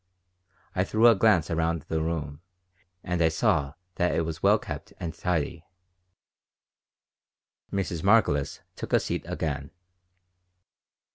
[0.73, 2.41] I threw a glance around the room
[3.03, 5.63] and I saw that it was well kept and tidy
[7.71, 8.01] Mrs.
[8.01, 9.69] Margolis took a seat again.